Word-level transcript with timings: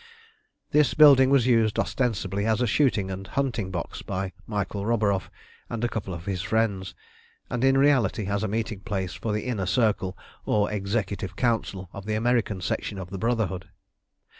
This 0.71 0.95
building 0.95 1.29
was 1.29 1.45
used 1.45 1.77
ostensibly 1.77 2.47
as 2.47 2.59
a 2.59 2.65
shooting 2.65 3.11
and 3.11 3.27
hunting 3.27 3.69
box 3.69 4.01
by 4.01 4.33
Michael 4.47 4.83
Roburoff 4.83 5.29
and 5.69 5.83
a 5.83 5.87
couple 5.87 6.11
of 6.11 6.25
his 6.25 6.41
friends, 6.41 6.95
and 7.51 7.63
in 7.63 7.77
reality 7.77 8.25
as 8.25 8.41
a 8.41 8.47
meeting 8.47 8.79
place 8.79 9.13
for 9.13 9.31
the 9.31 9.45
Inner 9.45 9.67
Circle 9.67 10.17
or 10.43 10.71
Executive 10.71 11.35
Council 11.35 11.87
of 11.93 12.07
the 12.07 12.15
American 12.15 12.61
Section 12.61 12.97
of 12.97 13.11
the 13.11 13.19
Brotherhood. 13.19 13.69